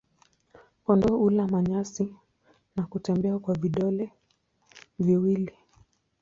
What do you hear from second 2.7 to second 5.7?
na kutembea kwa vidole viwili.